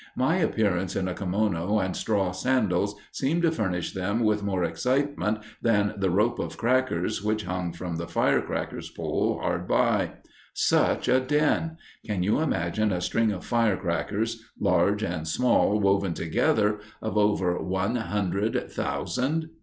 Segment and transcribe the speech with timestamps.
[0.15, 5.37] My appearance in a kimono and straw sandals seemed to furnish them with more excitement
[5.61, 10.13] than the rope of crackers which hung from the firecrackers pole hard by.
[10.55, 11.77] Such a din!
[12.03, 17.97] Can you imagine a string of firecrackers, large and small woven together, of over one
[17.97, 19.49] hundred thousand?